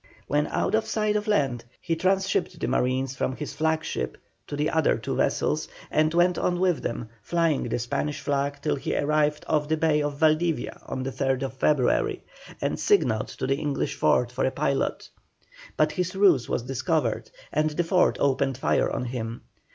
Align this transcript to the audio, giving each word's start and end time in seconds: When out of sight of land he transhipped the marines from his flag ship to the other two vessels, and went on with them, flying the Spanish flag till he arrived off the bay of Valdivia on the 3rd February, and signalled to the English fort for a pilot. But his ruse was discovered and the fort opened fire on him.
When 0.25 0.47
out 0.47 0.73
of 0.73 0.87
sight 0.87 1.15
of 1.15 1.27
land 1.27 1.63
he 1.79 1.95
transhipped 1.95 2.59
the 2.59 2.67
marines 2.67 3.15
from 3.15 3.35
his 3.35 3.53
flag 3.53 3.83
ship 3.83 4.17
to 4.47 4.55
the 4.55 4.71
other 4.71 4.97
two 4.97 5.15
vessels, 5.15 5.67
and 5.91 6.11
went 6.11 6.39
on 6.39 6.59
with 6.59 6.81
them, 6.81 7.09
flying 7.21 7.69
the 7.69 7.77
Spanish 7.77 8.19
flag 8.19 8.59
till 8.63 8.77
he 8.77 8.97
arrived 8.97 9.45
off 9.47 9.67
the 9.67 9.77
bay 9.77 10.01
of 10.01 10.17
Valdivia 10.17 10.81
on 10.87 11.03
the 11.03 11.11
3rd 11.11 11.51
February, 11.53 12.23
and 12.59 12.79
signalled 12.79 13.27
to 13.27 13.45
the 13.45 13.57
English 13.57 13.93
fort 13.93 14.31
for 14.31 14.43
a 14.43 14.49
pilot. 14.49 15.07
But 15.77 15.91
his 15.91 16.15
ruse 16.15 16.49
was 16.49 16.63
discovered 16.63 17.29
and 17.53 17.69
the 17.69 17.83
fort 17.83 18.17
opened 18.19 18.57
fire 18.57 18.89
on 18.89 19.05
him. 19.05 19.41